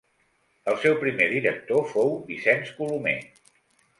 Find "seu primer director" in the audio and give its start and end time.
0.85-1.85